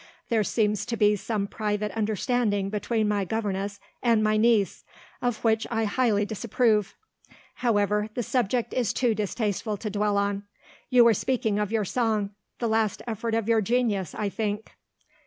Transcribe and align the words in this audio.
There 0.29 0.43
seems 0.43 0.83
to 0.87 0.97
be 0.97 1.15
some 1.15 1.45
private 1.45 1.91
understanding 1.91 2.71
between 2.71 3.07
my 3.07 3.23
governess 3.23 3.79
and 4.01 4.23
my 4.23 4.35
niece, 4.35 4.83
of 5.21 5.43
which 5.43 5.67
I 5.69 5.85
highly 5.85 6.25
disapprove. 6.25 6.95
However, 7.57 8.09
the 8.15 8.23
subject 8.23 8.73
is 8.73 8.93
too 8.93 9.13
distasteful 9.13 9.77
to 9.77 9.91
dwell 9.91 10.17
on. 10.17 10.41
You 10.89 11.03
were 11.03 11.13
speaking 11.13 11.59
of 11.59 11.71
your 11.71 11.85
song 11.85 12.31
the 12.57 12.67
last 12.67 13.03
effort 13.05 13.35
of 13.35 13.47
your 13.47 13.61
genius, 13.61 14.15
I 14.15 14.27
think?" 14.29 14.71